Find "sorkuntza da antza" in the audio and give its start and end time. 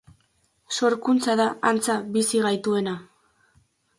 0.77-1.99